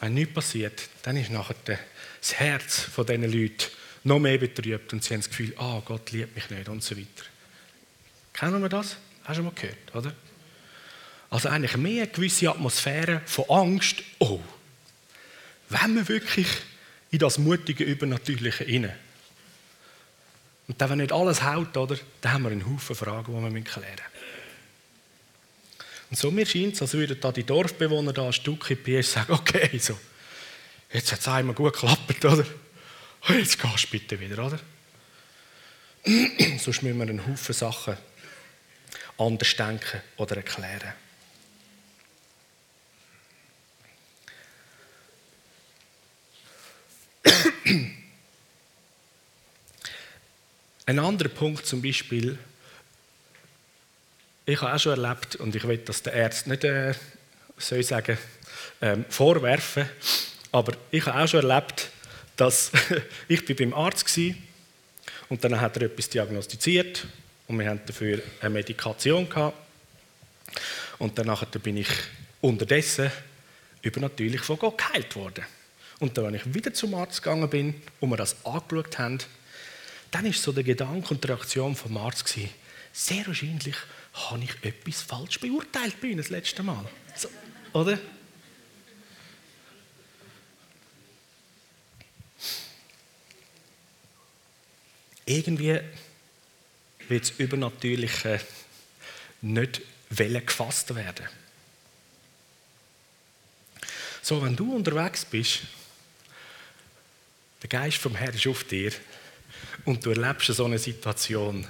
[0.00, 3.64] wenn nichts passiert, dann ist nachher das Herz von diesen Leuten
[4.04, 6.82] noch mehr betrübt und sie haben das Gefühl, ah, oh, Gott liebt mich nicht und
[6.82, 7.24] so weiter.
[8.32, 8.96] Kennen wir das?
[9.24, 10.14] Hast du mal gehört, oder?
[11.30, 14.02] Also eigentlich mehr eine gewisse Atmosphäre von Angst.
[14.18, 14.40] Oh,
[15.68, 16.46] wenn wir wirklich
[17.10, 18.94] in das mutige Übernatürliche inne.
[20.66, 23.86] Und wenn nicht alles hält, oder, dann haben wir einen Haufen Fragen, die wir klären
[23.86, 24.18] müssen.
[26.10, 29.32] Und so mir scheint es, als würden da die Dorfbewohner da ein Stück in sagen,
[29.32, 29.98] okay, so,
[30.92, 32.44] jetzt hat es einmal gut geklappt, oder?
[33.26, 34.60] Jetzt gehst du bitte wieder, oder?
[36.58, 37.96] Sonst müssen wir einen Haufen Sachen
[39.18, 40.92] anders denken oder erklären.
[50.86, 52.38] Ein anderer Punkt zum Beispiel,
[54.46, 56.94] ich habe auch schon erlebt, und ich will das der Ärzte nicht, äh,
[57.58, 58.16] soll ich sagen,
[58.80, 59.86] ähm, vorwerfen,
[60.52, 61.90] aber ich habe auch schon erlebt,
[62.38, 62.72] dass
[63.28, 64.34] ich bin beim Arzt war
[65.28, 67.06] und dann hat er etwas diagnostiziert
[67.46, 69.56] und wir haben dafür eine Medikation gehabt.
[70.98, 71.88] Und danach bin ich
[72.40, 73.10] unterdessen
[73.82, 75.44] übernatürlich von Gott geheilt worden.
[75.98, 79.18] Und dann, wenn ich wieder zum Arzt gegangen bin und wir das angeschaut haben,
[80.10, 82.50] dann ist so der Gedanke und die Reaktion vom Arzt gewesen,
[82.92, 83.76] sehr wahrscheinlich
[84.14, 86.84] habe ich etwas falsch beurteilt bei Ihnen das letzte Mal.
[87.14, 87.28] So,
[87.72, 87.98] oder?
[95.28, 95.78] Irgendwie
[97.08, 98.40] wird das Übernatürliche
[99.42, 101.28] nicht gefasst werden.
[104.22, 105.60] So, wenn du unterwegs bist,
[107.60, 108.90] der Geist vom Herrn ist auf dir
[109.84, 111.66] und du erlebst so eine Situation,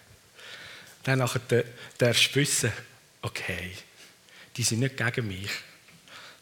[1.04, 2.72] dann darfst du wissen,
[3.22, 3.72] okay,
[4.58, 5.50] die sind nicht gegen mich,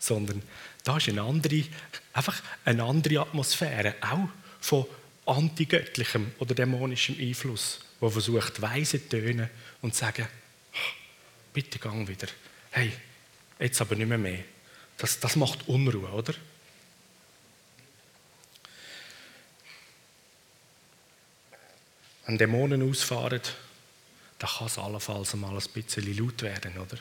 [0.01, 0.43] sondern
[0.83, 1.65] da ist eine andere,
[2.13, 4.29] einfach eine andere Atmosphäre, auch
[4.61, 4.87] von
[5.27, 9.51] antigöttlichem oder dämonischem Einfluss, wo versucht, weise tönen
[9.83, 10.27] und sagen,
[11.53, 12.29] bitte gang wieder.
[12.71, 12.93] Hey,
[13.59, 14.45] jetzt aber nicht mehr mehr.
[14.99, 16.35] Das, das macht Unruhe, oder?
[22.27, 23.41] Wenn Dämonen ausfahren,
[24.39, 26.99] dann kann es allenfalls mal ein bisschen laut werden, oder?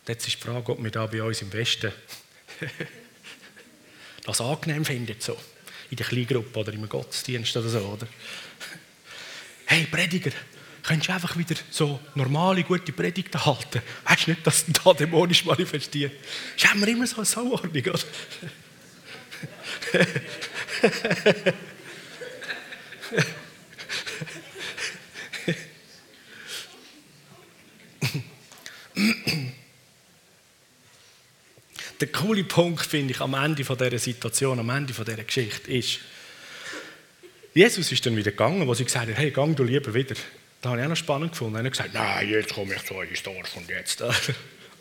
[0.00, 1.92] Und jetzt ist die Frage, ob wir da bei uns im Westen
[4.24, 5.38] das angenehm finden, so.
[5.90, 8.06] In der Kleingruppe oder im Gottesdienst oder so, oder?
[9.66, 10.30] Hey, Prediger,
[10.82, 13.82] könntest du einfach wieder so normale, gute Predigten halten?
[14.04, 16.12] Weißt du nicht, dass du da dämonisch manifestiert?
[16.56, 17.98] Das haben wir immer so eine Sauordnung, oder?
[32.00, 36.00] Der coole Punkt, finde ich, am Ende dieser Situation, am Ende dieser Geschichte ist,
[37.52, 40.14] Jesus ist dann wieder gegangen, wo sie gesagt hat, hey, gang du lieber wieder.
[40.62, 41.56] Da habe ich auch noch spannend gefunden.
[41.56, 44.02] Er hat gesagt, nein, jetzt komme ich zu euch ins Dorf und jetzt.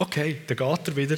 [0.01, 1.17] Okay, dann geht er wieder.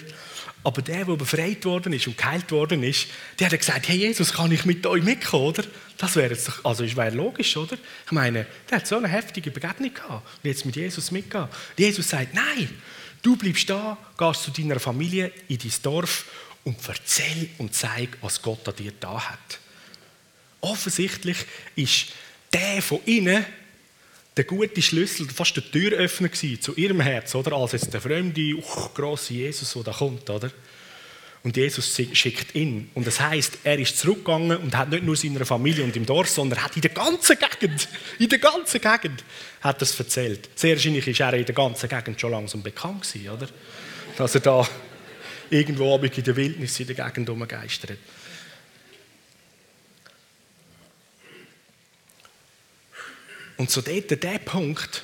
[0.63, 3.05] Aber der, der befreit worden ist und geheilt worden ist,
[3.39, 5.63] der hat gesagt, hey Jesus, kann ich mit euch mitkommen, oder?
[5.99, 7.77] Das wäre jetzt doch, also wäre logisch, oder?
[8.05, 11.47] Ich meine, der hat so eine heftige Begegnung gehabt und jetzt mit Jesus mitgehen.
[11.77, 12.69] Jesus sagt, nein,
[13.21, 16.25] Du bleibst da, gehst zu deiner Familie in dein Dorf
[16.63, 19.59] und erzähl und zeig, was Gott an dir da hat.
[20.61, 21.37] Offensichtlich
[21.75, 22.07] ist
[22.53, 23.45] der von ihnen
[24.37, 27.53] der gute Schlüssel, fast der Türöffner zu ihrem Herz, oder?
[27.53, 30.51] Als jetzt der fremde, uh, grosse Jesus, der da kommt, oder?
[31.43, 32.91] Und Jesus schickt ihn.
[32.93, 36.29] Und das heißt, er ist zurückgegangen und hat nicht nur seiner Familie und im Dorf,
[36.29, 37.87] sondern hat in der ganzen Gegend,
[38.19, 39.23] in der ganzen Gegend,
[39.61, 40.49] hat das erzählt.
[40.55, 43.47] Sehr wahrscheinlich ist er in der ganzen Gegend schon langsam bekannt gewesen, oder?
[44.17, 44.67] Dass er da
[45.49, 47.97] irgendwo in der Wildnis in der Gegend umgeistert.
[53.57, 55.03] Und so dort, der Punkt,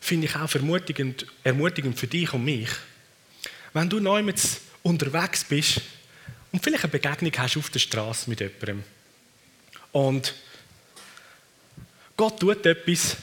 [0.00, 2.68] finde ich auch ermutigend, ermutigend für dich und mich.
[3.72, 4.40] Wenn du neu mit
[4.84, 5.80] unterwegs bist
[6.52, 8.84] und vielleicht eine Begegnung hast auf der Straße mit jemandem.
[9.90, 10.34] Und
[12.16, 13.16] Gott tut etwas,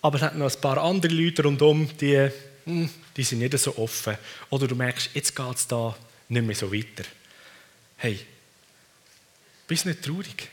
[0.00, 2.30] aber es hat noch ein paar andere Leute rundherum, die,
[2.64, 4.16] hm, die sind nicht so offen.
[4.50, 5.96] Oder du merkst, jetzt geht es da
[6.28, 7.04] nicht mehr so weiter.
[7.96, 8.24] Hey,
[9.66, 10.48] bist nicht traurig.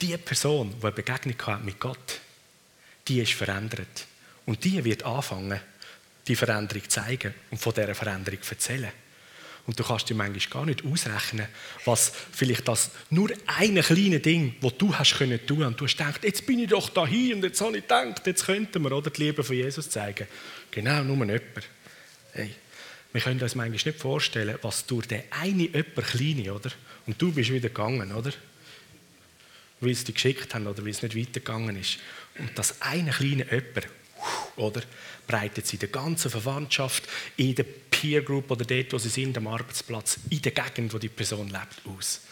[0.00, 2.20] Die Person, die eine Begegnung hat mit Gott,
[3.08, 4.06] die ist verändert.
[4.46, 5.60] Und die wird anfangen,
[6.26, 8.92] die Veränderung zu zeigen und von dieser Veränderung zu erzählen.
[9.64, 11.46] Und du kannst dir manchmal gar nicht ausrechnen,
[11.84, 15.96] was vielleicht das nur eine kleine Ding, das du hast können tun und du hast
[15.96, 18.90] gedacht, jetzt bin ich doch da hier und jetzt habe ich gedacht, jetzt könnten wir
[18.90, 20.26] oder die Liebe von Jesus zeigen.
[20.72, 21.42] Genau, nur jemand.
[22.32, 22.50] Hey,
[23.12, 26.70] wir können uns manchmal nicht vorstellen, was durch den eine jemand kleine, oder?
[27.06, 28.32] Und du bist wieder gegangen, oder?
[29.80, 31.98] Weil sie dich geschickt haben oder weil es nicht weitergegangen ist.
[32.38, 33.86] Und das eine kleine jemand,
[34.56, 34.82] oder?
[35.28, 37.04] Breitet sie in der ganzen Verwandtschaft,
[37.36, 37.66] in der
[38.02, 41.48] Peer Group oder dort, wo sie sind, am Arbeitsplatz, in der Gegend, wo die Person
[41.48, 42.22] lebt, aus.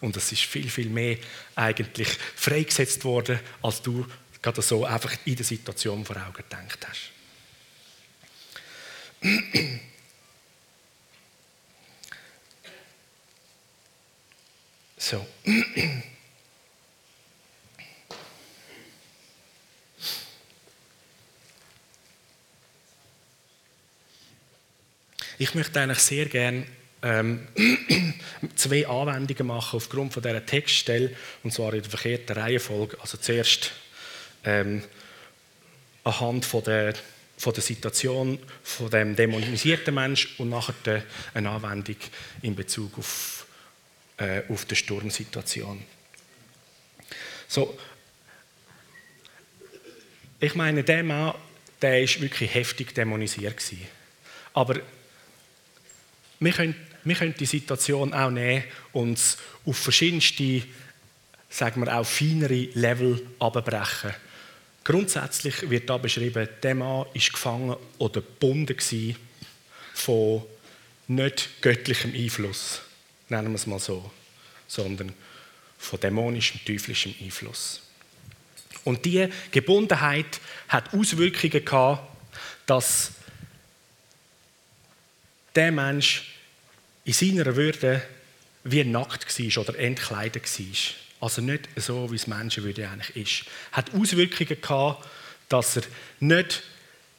[0.00, 1.18] Und es ist viel, viel mehr
[1.54, 4.06] eigentlich freigesetzt worden, als du
[4.40, 7.10] gerade so einfach in der Situation vor Augen gedacht hast.
[14.96, 15.26] So.
[25.40, 26.66] Ich möchte eigentlich sehr gerne
[27.00, 27.46] ähm,
[28.56, 33.00] zwei Anwendungen machen aufgrund von dieser Textstelle, und zwar in der verkehrten Reihenfolge.
[33.00, 33.70] Also zuerst
[34.44, 34.82] ähm,
[36.02, 36.94] anhand von der,
[37.36, 41.96] von der Situation von dem dämonisierten Mensch und nachher eine Anwendung
[42.42, 43.46] in Bezug auf,
[44.16, 45.84] äh, auf die Sturmsituation.
[47.46, 47.78] So,
[50.40, 51.34] ich meine, der Mann,
[51.80, 53.54] der ist wirklich heftig dämonisiert.
[54.52, 54.80] Aber
[56.40, 56.74] wir können,
[57.04, 59.18] wir können die Situation auch nehmen und
[59.66, 60.62] auf verschiedenste,
[61.48, 64.14] sagen wir auch feinere Level abbrechen.
[64.84, 69.16] Grundsätzlich wird da beschrieben, der Mann ist gefangen oder gebunden
[69.94, 70.42] von
[71.08, 72.80] nicht göttlichem Einfluss,
[73.28, 74.10] nennen wir es mal so,
[74.66, 75.12] sondern
[75.78, 77.82] von dämonischem, teuflischem Einfluss.
[78.84, 82.16] Und diese Gebundenheit hat Auswirkungen gehabt,
[82.66, 83.12] dass
[85.54, 86.34] der Mensch
[87.04, 88.02] in seiner Würde
[88.64, 90.66] wie nackt war oder entkleidet war.
[91.20, 93.50] Also nicht so, wie es Menschenwürde eigentlich ist.
[93.72, 95.08] Hat Auswirkungen gehabt,
[95.48, 95.82] dass er
[96.20, 96.62] nicht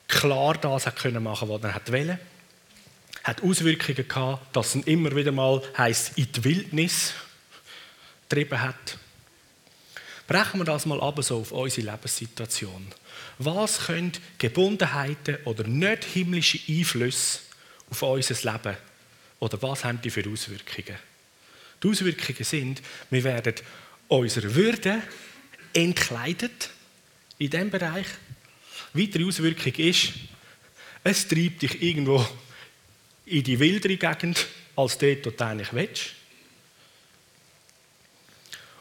[0.07, 2.19] klar das hat machen, was er wollte.
[3.23, 7.13] Hat Auswirkungen gehabt, dass er immer wieder mal heißt in die Wildnis
[8.29, 8.97] getrieben hat.
[10.27, 12.87] Brechen wir das mal ab so auf unsere Lebenssituation.
[13.39, 17.39] Was können Gebundenheiten oder nicht himmlische Einflüsse
[17.89, 18.77] auf unser Leben
[19.39, 20.97] oder was haben die für Auswirkungen?
[21.81, 23.55] Die Auswirkungen sind, wir werden
[24.07, 25.01] unserer Würde
[25.73, 26.69] entkleidet
[27.37, 28.07] in diesem Bereich.
[28.93, 30.13] Weitere Auswirkung ist,
[31.03, 32.25] es treibt dich irgendwo
[33.25, 36.15] in die wildere Gegend, als dort, wo du eigentlich willst.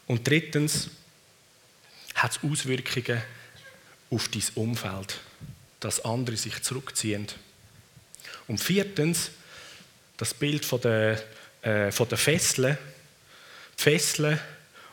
[0.07, 0.89] Und drittens
[2.15, 3.21] hat es Auswirkungen
[4.09, 5.19] auf dein Umfeld,
[5.79, 7.27] dass andere sich zurückziehen.
[8.49, 9.31] Und viertens,
[10.17, 11.23] das Bild von der,
[11.61, 12.77] äh, von der Fesseln.
[13.77, 14.37] Die Fesseln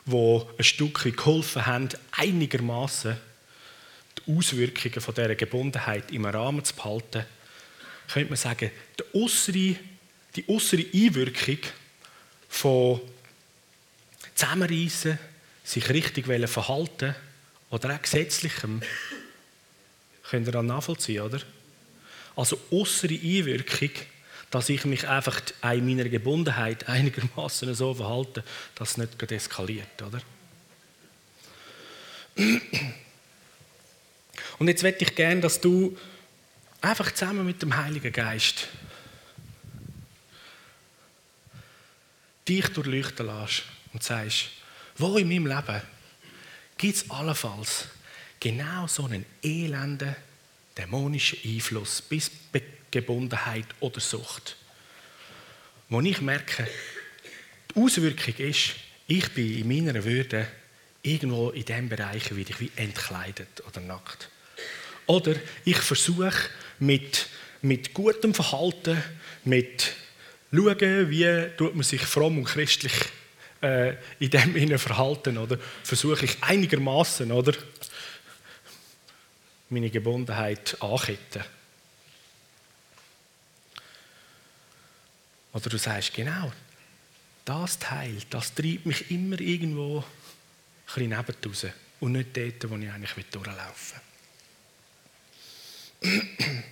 [0.07, 3.17] wo ein Stück geholfen haben, einigermaßen
[4.17, 7.27] die Auswirkungen von dieser Gebundenheit im Rahmen zu behalten,
[8.13, 9.77] könnte man sagen, die äußere,
[10.37, 11.59] die äußere Einwirkung
[12.49, 13.01] von
[14.37, 15.19] Zusammenreissen,
[15.65, 17.17] sich richtig verhalten
[17.71, 18.81] oder auch gesetzlichem,
[20.31, 21.41] könnt ihr dann nachvollziehen, oder?
[22.37, 23.91] Also äußere Einwirkung
[24.51, 28.45] dass ich mich einfach in meiner Gebundenheit einigermaßen so verhalte,
[28.75, 30.21] dass es nicht eskaliert, oder?
[34.59, 35.97] Und jetzt möchte ich gerne, dass du
[36.81, 38.69] einfach zusammen mit dem Heiligen Geist
[42.49, 44.51] dich durchleuchten lässt und sagst,
[44.97, 45.83] wo in meinem Leben
[46.79, 47.89] gibt es allenfalls
[48.39, 50.15] genau so einen elenden,
[50.77, 52.31] dämonischen Einfluss bis
[52.91, 54.57] Gebundenheit oder Sucht.
[55.89, 56.67] Wo ich merke,
[57.75, 58.75] die Auswirkung ist,
[59.07, 60.47] ich bin in meiner Würde
[61.03, 64.29] irgendwo in diesem Bereich wie ich wie entkleidet oder nackt.
[65.07, 66.33] Oder ich versuche
[66.81, 67.29] mit,
[67.63, 69.01] mit gutem Verhalten,
[69.45, 69.95] mit
[70.53, 72.95] schauen, wie tut man sich fromm und christlich
[73.63, 77.53] äh, in dem verhalten, oder versuche ich einigermaßen, oder
[79.69, 81.45] meine Gebundenheit anketten.
[85.53, 86.53] Oder du sagst, genau,
[87.45, 90.05] das Teil, das treibt mich immer irgendwo
[90.95, 91.67] ein bisschen raus
[92.01, 94.01] und nicht dort, wo ich eigentlich durchlaufen
[96.01, 96.23] will.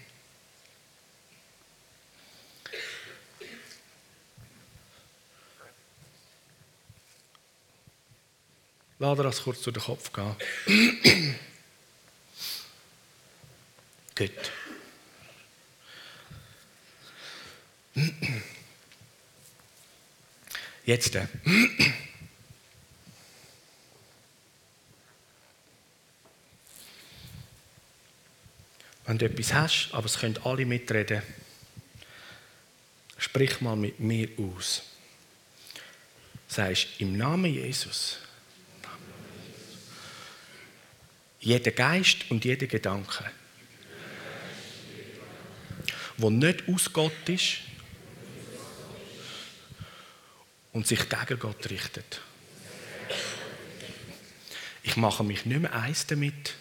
[8.98, 10.36] Lass dir das kurz durch den Kopf gehen.
[14.14, 14.30] Gut.
[20.84, 21.14] Jetzt.
[21.14, 21.26] Äh.
[29.06, 31.22] Wenn du etwas hast, aber es können alle mitreden,
[33.18, 34.82] sprich mal mit mir aus.
[36.48, 38.18] Sagst im Namen Jesus.
[41.40, 43.30] Jeder Geist und jeder Gedanke,
[46.24, 47.58] wo nicht aus Gott ist,
[50.72, 52.22] und sich gegen Gott richtet.
[54.82, 56.54] Ich mache mich nicht mehr eins damit.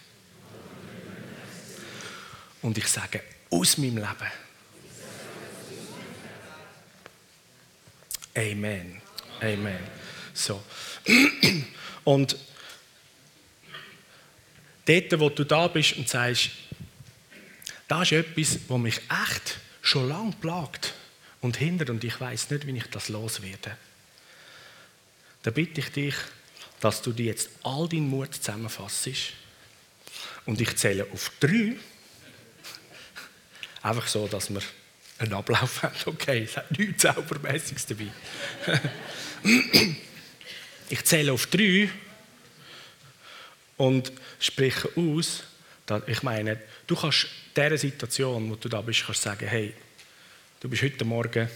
[2.60, 4.32] Und ich sage, aus meinem Leben.
[8.36, 9.00] Amen.
[9.40, 9.78] Amen.
[10.34, 10.62] So.
[12.04, 12.36] Und
[14.84, 16.50] dort, wo du da bist und sagst,
[17.88, 20.94] das ist etwas, was mich echt schon lange plagt
[21.40, 23.76] und hindert und ich weiß nicht, wie ich das loswerde
[25.44, 26.14] dann bitte ich dich,
[26.80, 29.10] dass du dir jetzt all deinen Mut zusammenfasst.
[30.46, 31.76] Und ich zähle auf drei.
[33.82, 34.62] Einfach so, dass wir
[35.18, 35.94] einen Ablauf haben.
[36.06, 38.10] Okay, es hat nichts Zaubermäßiges dabei.
[40.88, 41.90] ich zähle auf drei
[43.76, 45.42] und spreche aus,
[45.84, 49.74] dass ich meine, du kannst dieser Situation, wo du da bist, kannst sagen, hey,
[50.60, 51.48] du bist heute Morgen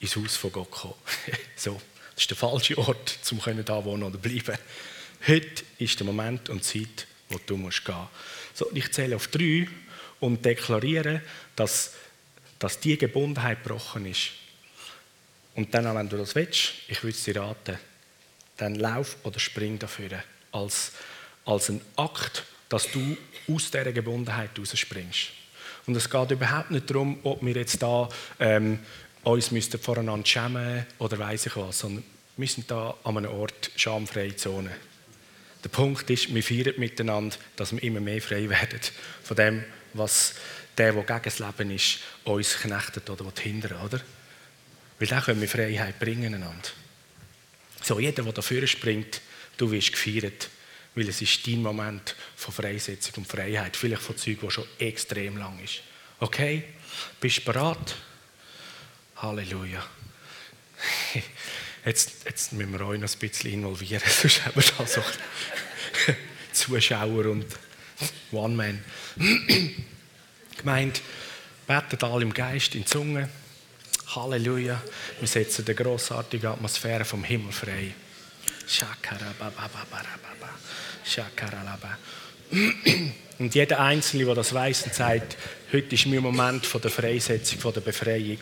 [0.00, 0.94] ins Haus von Gott kommen.
[1.56, 1.80] so,
[2.14, 4.58] das ist der falsche Ort, um da wohnen oder bleiben.
[5.26, 8.10] Heute ist der Moment und die Zeit, wo du musst gehen musst.
[8.54, 9.68] So, ich zähle auf drei
[10.20, 11.22] und deklariere,
[11.56, 11.94] dass,
[12.58, 14.30] dass die Gebundenheit gebrochen ist.
[15.54, 17.78] Und dann, wenn du das willst, ich würde es dir raten,
[18.56, 20.22] dann lauf oder spring dafür.
[20.52, 20.92] Als,
[21.44, 23.16] als ein Akt, dass du
[23.48, 25.30] aus dieser Gebundenheit rausspringst.
[25.86, 28.78] Und es geht überhaupt nicht darum, ob wir jetzt da ähm,
[29.22, 32.04] uns müssten voreinander schämen oder weiß ich was, sondern
[32.36, 34.70] wir sind da an einem Ort schamfreie Zone.
[35.64, 38.80] Der Punkt ist, wir feiern miteinander, dass wir immer mehr frei werden
[39.22, 40.34] von dem, was
[40.76, 44.00] der, der gegen das Leben ist, uns knechtet oder hindern oder?
[44.98, 46.68] Weil dann können wir Freiheit bringen einander.
[47.82, 49.20] So, jeder, der dafür springt,
[49.56, 50.48] du wirst gefeiert,
[50.98, 55.36] weil es ist dein Moment von Freisetzung und Freiheit, vielleicht von Zeug, das schon extrem
[55.36, 55.80] lang ist.
[56.18, 56.64] Okay?
[57.20, 57.94] Bist du bereit?
[59.16, 59.84] Halleluja.
[61.84, 65.02] Jetzt, jetzt müssen wir euch noch ein bisschen involvieren, sonst haben wir da so
[66.52, 67.46] Zuschauer und
[68.32, 68.84] One-Man.
[70.58, 71.00] Gemeint,
[71.66, 73.28] betet alle im Geist, in Zunge.
[74.14, 74.82] Halleluja.
[75.20, 77.94] Wir setzen die grossartige Atmosphäre vom Himmel frei.
[83.38, 85.36] Und jeder Einzelne, der das weiß und sagt,
[85.72, 88.38] heute ist mein Moment von der Freisetzung, von der Befreiung.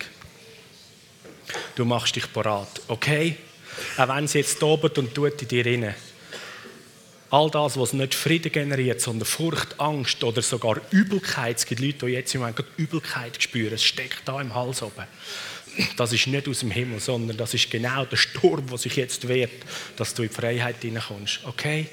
[1.74, 3.37] Du machst dich parat, okay?
[3.98, 5.94] Auch wenn es jetzt tobert und tut in dir rein.
[7.29, 11.59] All das, was nicht Frieden generiert, sondern Furcht, Angst oder sogar Übelkeit.
[11.59, 13.74] Es gibt Leute, die jetzt im Moment Übelkeit spüren.
[13.74, 15.05] Es steckt da im Hals oben.
[15.96, 19.29] Das ist nicht aus dem Himmel, sondern das ist genau der Sturm, der sich jetzt
[19.29, 19.50] wehrt,
[19.96, 21.40] dass du in die Freiheit hineinkommst.
[21.44, 21.87] Okay?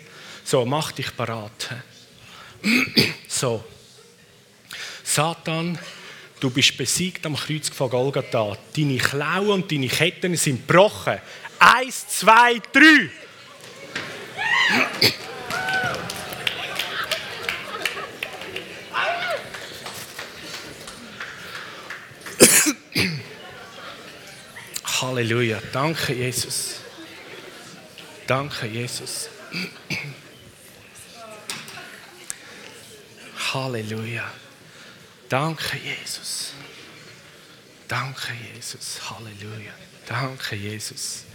[0.44, 1.76] So, mach dich parat.
[3.28, 3.64] So.
[5.04, 5.78] Satan,
[6.40, 8.58] du bist besiegt am Kreuz von Golgatha.
[8.76, 11.20] Deine Klauen und deine Ketten sind gebrochen.
[11.60, 13.10] Eins, zwei, drei.
[25.02, 25.60] Halleluja.
[25.72, 26.80] Danke, Jesus.
[28.26, 29.30] Danke, Jesus.
[33.54, 34.32] Halleluja.
[35.30, 36.54] Danke, Jesus.
[37.88, 39.00] Danke, Jesus.
[39.10, 39.74] Halleluja.
[40.08, 41.26] Danke, Jesus.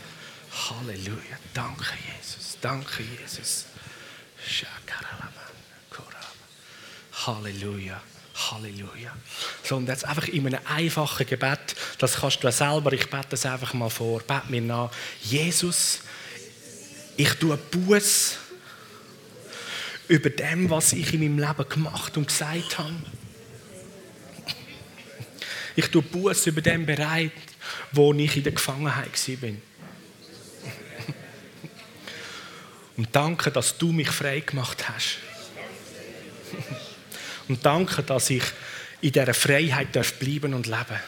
[0.51, 1.39] Halleluja.
[1.55, 2.59] Danke, Jesus.
[2.61, 3.67] Danke, Jesus.
[7.27, 8.01] Halleluja.
[8.51, 9.13] Halleluja.
[9.63, 13.47] So, und jetzt einfach in einem einfachen Gebet, das kannst du selber, ich bete das
[13.47, 14.91] einfach mal vor, bete mir nach.
[15.23, 16.01] Jesus,
[17.17, 18.39] ich tue Buß
[20.09, 22.95] über dem, was ich in meinem Leben gemacht und gesagt habe.
[25.77, 27.31] Ich tue Buß über dem Bereich,
[27.93, 29.11] wo ich in der Gefangenheit
[29.43, 29.51] war.
[32.97, 35.19] Und danke, dass du mich frei gemacht hast.
[37.47, 38.43] Und danke, dass ich
[39.01, 41.01] in dieser Freiheit darf bleiben und leben.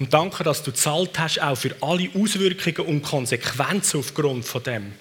[0.00, 4.92] Und danke, dass du zahlt hast auch für alle Auswirkungen und Konsequenzen aufgrund von dem.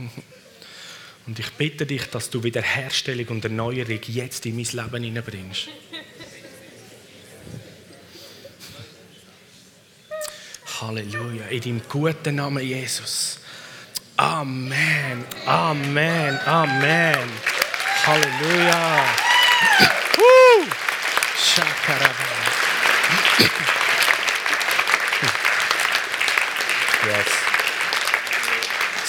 [1.26, 5.68] Und ich bitte dich, dass du Wiederherstellung und Erneuerung jetzt in mein Leben hineinbringst.
[10.80, 11.46] Halleluja.
[11.50, 13.38] In deinem guten Namen Jesus.
[14.16, 15.24] Amen.
[15.46, 16.40] Amen.
[16.46, 17.28] Amen.
[18.06, 19.04] Halleluja.
[20.16, 20.66] Woo!
[27.06, 27.49] Yes.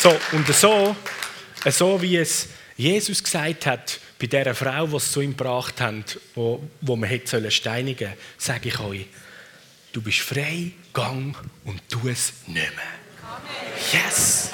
[0.01, 0.95] So, und so,
[1.69, 6.03] so wie es Jesus gesagt hat, bei dieser Frau, die es zu ihm gebracht haben,
[6.33, 9.05] wo, wo man hätte steinigen sollen, sage ich euch,
[9.93, 11.35] du bist frei, gang
[11.65, 14.01] und tu es nicht mehr.
[14.01, 14.49] Yes!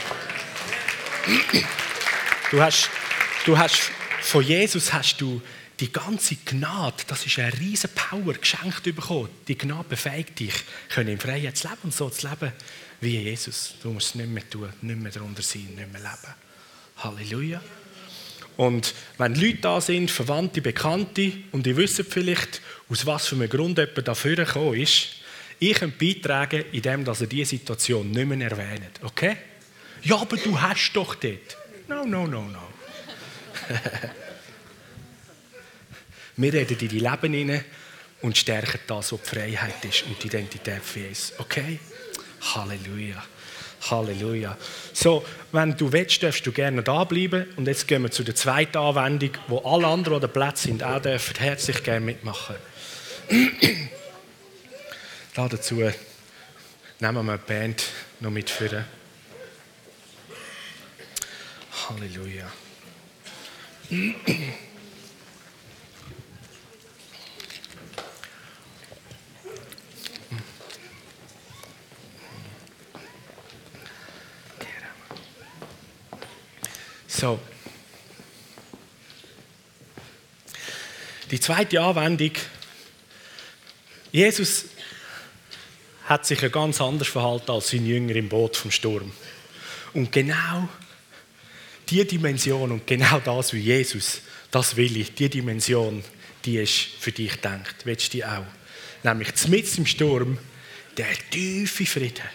[2.51, 2.89] Du hast,
[3.45, 3.89] du hast,
[4.23, 5.41] von Jesus hast du
[5.79, 9.29] die ganze Gnade, das ist eine riesige Power, geschenkt bekommen.
[9.47, 10.53] Die Gnade befähigt dich,
[10.89, 12.51] können in Freiheit leben und so zu leben
[12.99, 13.75] wie Jesus.
[13.81, 16.33] Du musst es nicht mehr tun, nicht mehr darunter sein, nicht mehr leben.
[16.97, 17.61] Halleluja.
[18.57, 22.59] Und wenn Leute da sind, Verwandte, Bekannte, und die wissen vielleicht,
[22.89, 25.09] aus was für einem Grund jemand dafür gekommen ist,
[25.59, 28.99] ich kann beitragen, indem dass er diese Situation nicht mehr erwähnt.
[29.03, 29.37] Okay?
[30.03, 31.57] Ja, aber du hast doch dort.
[31.87, 32.61] No, no, no, no.
[36.37, 37.65] Wir reden in die Leben hinein
[38.21, 41.33] und stärken das, was die Freiheit ist und die Identität für Jesus.
[41.39, 41.79] Okay?
[42.53, 43.23] Halleluja.
[43.89, 44.55] Halleluja.
[44.93, 47.47] So, wenn du willst, darfst du gerne da bleiben.
[47.55, 51.01] Und jetzt gehen wir zu der zweiten Anwendung, wo alle anderen, die Platz sind, auch
[51.01, 52.55] dürfen herzlich gerne mitmachen.
[55.33, 55.75] da dazu
[56.99, 57.83] nehmen wir die Band
[58.19, 58.85] noch mit für.
[61.89, 62.51] Halleluja.
[77.19, 77.39] So.
[81.31, 82.33] Die zweite Anwendung.
[84.11, 84.65] Jesus
[86.05, 89.11] hat sich ja ganz anders verhalten als sein Jünger im Boot vom Sturm.
[89.95, 90.69] Und genau
[91.89, 96.03] die Dimension und genau das wie Jesus, das will ich, die Dimension,
[96.45, 97.77] die ist für dich gedacht.
[97.83, 98.45] Willst du die auch?
[99.01, 100.37] Nämlich mitten im Sturm,
[100.97, 102.29] der tiefe Frieden.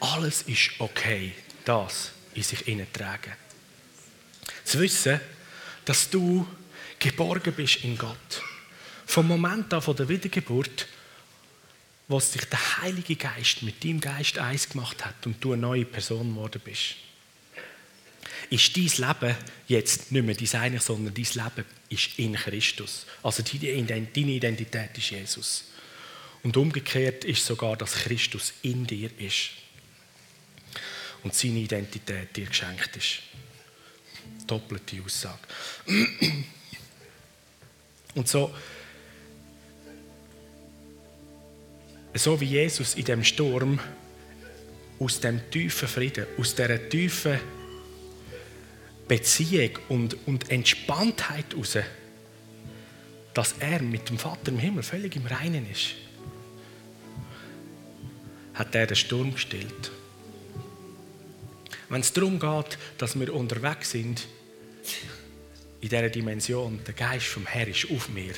[0.00, 1.34] Alles ist okay.
[1.66, 3.32] Das in sich tragen.
[4.64, 5.20] Zu wissen,
[5.84, 6.46] dass du
[6.98, 8.42] geborgen bist in Gott.
[9.06, 10.86] Vom Moment an von der Wiedergeburt,
[12.08, 15.84] wo sich der Heilige Geist mit deinem Geist eins gemacht hat und du eine neue
[15.84, 16.96] Person geworden bist,
[18.50, 19.36] ist dein Leben
[19.68, 23.06] jetzt nicht mehr dein eigenes, sondern dein Leben ist in Christus.
[23.22, 25.64] Also deine Identität ist Jesus.
[26.42, 29.50] Und umgekehrt ist sogar, dass Christus in dir ist
[31.22, 33.22] und seine Identität dir geschenkt ist.
[34.46, 35.38] Doppelte Aussage.
[38.14, 38.52] Und so,
[42.14, 43.78] so wie Jesus in dem Sturm
[44.98, 47.38] aus dem tiefen Frieden, aus dieser tiefen
[49.08, 51.78] Beziehung und, und Entspanntheit heraus,
[53.34, 55.94] dass er mit dem Vater im Himmel völlig im Reinen ist,
[58.54, 59.90] hat er den Sturm gestillt.
[61.90, 64.28] Wenn es darum geht, dass wir unterwegs sind,
[65.80, 68.32] in dieser Dimension, der Geist vom Herrn ist auf mir,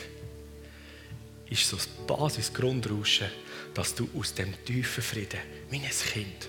[1.51, 3.29] ist so das Basisgrundrauschen,
[3.75, 6.49] dass du aus dem tiefen Frieden, wie ein Kind,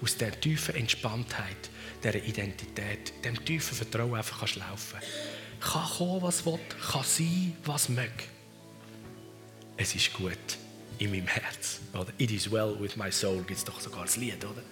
[0.00, 1.70] aus der tiefen Entspanntheit,
[2.04, 5.00] dieser Identität, dem tiefen Vertrauen einfach kannst laufen
[5.60, 6.60] Kann kommen, was will,
[6.92, 8.12] kann sein, was möge.
[9.76, 10.38] Es ist gut
[10.98, 11.80] in meinem Herz.
[11.94, 12.12] Oder?
[12.18, 14.62] It is well with my soul, gibt es doch sogar das Lied, oder?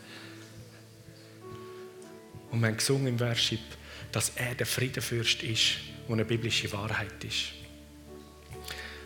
[2.57, 3.61] Und wir haben gesungen im Worship,
[4.13, 5.77] dass er der Friedenfürst ist,
[6.09, 7.53] der eine biblische Wahrheit ist.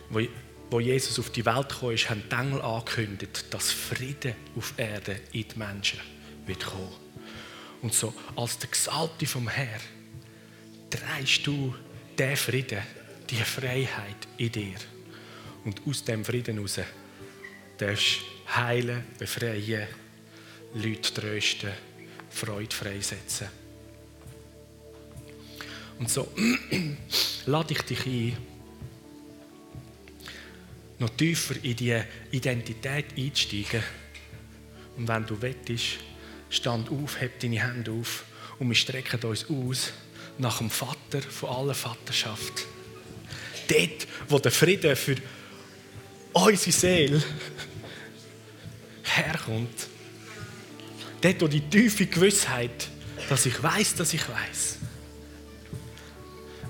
[0.09, 0.21] Wo,
[0.69, 5.19] wo Jesus auf die Welt kam, ist, haben die Engel angekündigt, dass Frieden auf Erde
[5.33, 5.99] in die Menschen
[6.45, 6.93] wird kommen.
[7.81, 9.81] Und so, als der Gesalbte vom Herr,
[10.89, 11.75] dreist du
[12.17, 12.81] den Frieden,
[13.29, 14.77] die Freiheit in dir.
[15.65, 16.79] Und aus dem Frieden heraus
[17.77, 19.89] darfst du heilen, befreien,
[20.73, 21.71] Leute trösten,
[22.31, 23.47] Freude freisetzen.
[25.99, 26.31] Und so
[27.45, 28.37] lade ich dich ein,
[30.97, 32.01] noch tiefer in die
[32.31, 33.83] Identität einzusteigen.
[34.97, 35.99] Und wenn du wettest,
[36.49, 38.25] stand auf, heb deine Hände auf
[38.59, 39.91] und wir strecken uns aus
[40.37, 42.65] nach dem Vater von aller Vaterschaft.
[43.67, 45.15] Dort, wo der Frieden für
[46.33, 47.23] unsere Seele
[49.03, 49.90] herkommt
[51.21, 52.89] Dort, die tiefe Gewissheit,
[53.29, 54.77] dass ich weiß, dass ich weiß,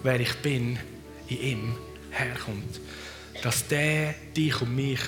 [0.04, 0.78] wer ich bin,
[1.28, 1.78] in ihm
[2.12, 2.82] herkommt.
[3.42, 5.00] Dass der dich und mich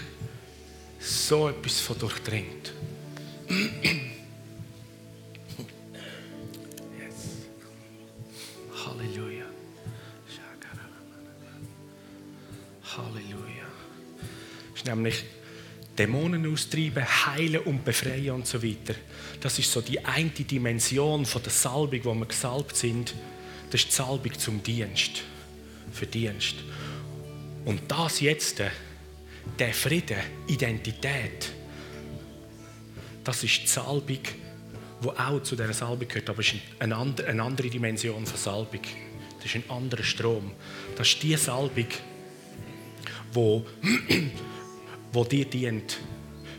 [1.00, 2.74] so etwas von durchdringt.
[8.86, 9.46] Halleluja.
[12.96, 13.68] Halleluja.
[14.72, 15.26] Das ist nämlich
[15.98, 18.96] Dämonen austreiben, heilen und befreien und so weiter.
[19.39, 23.14] Das ist so die eine Dimension von der Salbung, wo wir gesalbt sind.
[23.70, 25.24] Das ist die Salbung zum Dienst,
[25.91, 26.56] für Dienst.
[27.66, 28.62] Und das jetzt,
[29.60, 30.18] der Frieden,
[30.48, 31.52] Identität,
[33.24, 34.20] das ist die Salbung,
[35.04, 38.82] die auch zu dieser Salbung gehört, aber es ist eine andere Dimension von Salbung.
[39.38, 40.52] Das ist ein anderer Strom.
[40.96, 41.88] Das ist die Salbung,
[43.32, 43.66] wo
[45.14, 45.99] wo dir dient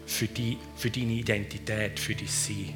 [0.07, 2.75] für, die, für deine Identität, für dein Sein.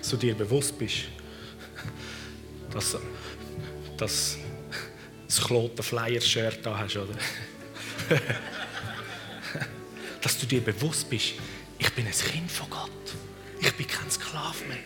[0.00, 1.04] So dir bewusst bist,
[2.70, 2.96] dass,
[3.96, 4.38] dass
[5.26, 7.14] das Kloten Flyer-Shirt da hast, oder?
[10.20, 11.34] dass du dir bewusst bist,
[11.78, 12.90] ich bin ein Kind von Gott.
[13.60, 14.78] Ich bin kein Sklave mehr.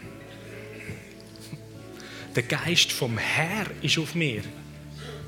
[2.37, 4.43] Der Geist vom Herr ist auf mir.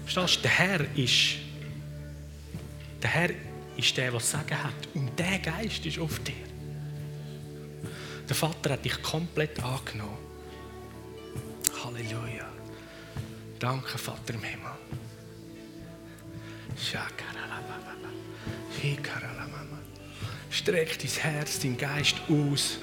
[0.04, 0.42] Verstehst du?
[0.42, 1.36] Der Herr ist
[3.02, 3.30] Der Herr
[3.78, 4.88] ist der, der Sagen hat.
[4.92, 6.34] Und der Geist ist auf dir.
[8.28, 10.18] Der Vater hat dich komplett angenommen.
[11.82, 12.46] Halleluja.
[13.58, 14.72] Danke, Vater im Himmel.
[20.50, 22.78] Streck dein Herz, dein Geist aus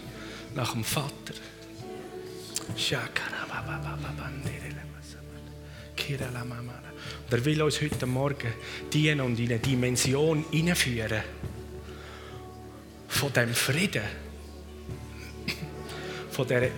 [0.56, 1.36] nach dem Vater.
[7.26, 8.54] Und er will uns heute Morgen
[8.94, 11.24] dienen und in eine Dimension hineinführen
[13.08, 14.04] von dem Frieden,
[16.32, 16.70] von der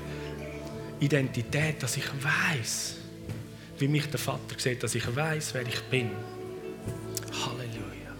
[1.00, 2.96] Identität, dass ich weiß,
[3.80, 6.12] wie mich der Vater sieht, dass ich weiß, wer ich bin.
[7.32, 8.12] Halleluja.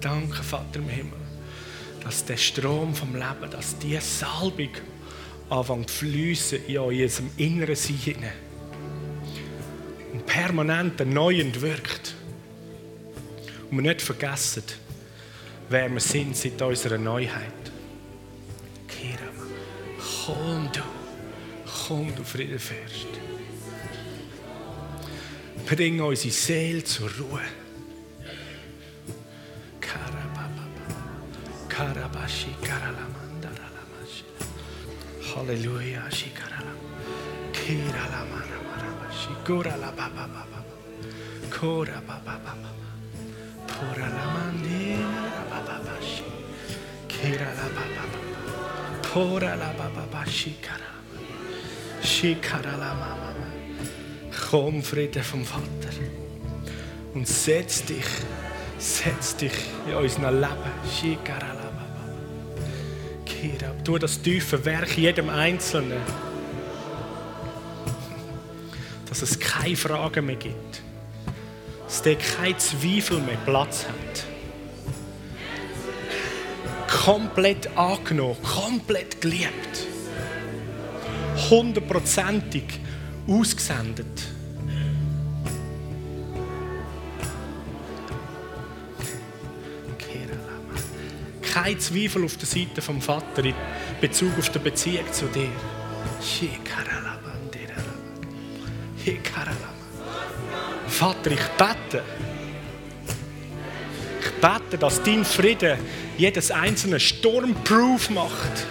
[0.00, 1.18] Danke, Vater im Himmel,
[2.02, 4.70] dass der Strom vom Leben, dass die Salbung
[5.48, 8.24] anfängt zu fließen in unserem inneren Sein
[10.12, 12.14] und permanent erneuend wirkt.
[13.70, 14.64] Und wir nicht vergessen,
[15.68, 17.62] wer wir sind seit unserer Neuheit.
[20.24, 20.80] Komm du,
[21.88, 23.08] komm du Friedenfürst.
[25.66, 27.40] Bring unsere Seele zur Ruhe.
[35.32, 36.78] Halleluja, Shikaralam.
[37.52, 39.32] Kiralamanamarabashi.
[39.46, 40.60] Kurala Baba Baba.
[41.50, 42.70] Kora Baba Baba.
[43.66, 46.28] Pura Lamandira Baba Bashi.
[47.08, 49.00] Kirala Baba Baba.
[49.02, 51.00] Pura la Baba Bashi Karala.
[52.02, 53.32] Shikarala Mama.
[54.50, 55.94] Komm, Frieden vom Vater.
[57.14, 58.10] Und setz dich,
[58.78, 61.61] setz dich in unserem Leben.
[63.42, 66.00] Kirab, tu das tiefe Werk jedem Einzelnen.
[69.08, 70.80] Dass es keine Fragen mehr gibt.
[71.84, 74.24] Dass der kein Zweifel mehr Platz hat.
[77.04, 79.88] Komplett angenommen, komplett geliebt.
[81.50, 82.78] Hundertprozentig
[83.26, 84.06] ausgesendet.
[91.52, 93.54] Kein Zweifel auf der Seite vom Vater in
[94.00, 95.50] Bezug auf die Beziehung zu dir.
[100.88, 102.02] Vater, ich bete.
[104.20, 105.78] Ich bete, dass dein Frieden
[106.16, 108.66] jedes einzelne Sturmproof macht.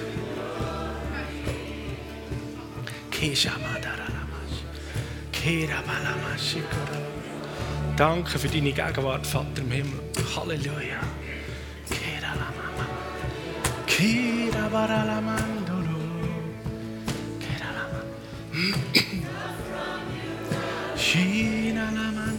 [7.96, 10.00] Danke für deine Gegenwart, Vater im Himmel.
[10.36, 11.21] Halleluja.
[14.02, 16.02] Kira baralamandolo.
[21.06, 22.36] Shinalaman.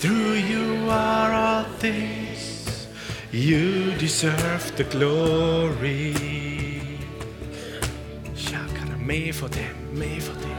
[0.00, 2.88] Through you are all things.
[3.30, 6.10] You deserve the glory.
[8.34, 10.58] Shakara, me for them, me for them.